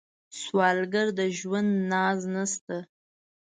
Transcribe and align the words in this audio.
سوالګر 0.41 1.07
د 1.17 1.21
ژوند 1.37 1.71
ناز 1.91 2.19
نشته 2.33 2.77